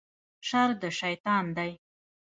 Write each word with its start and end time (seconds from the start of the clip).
شر 0.47 0.69
د 0.81 0.83
شیطان 0.99 1.45
دی 1.57 1.71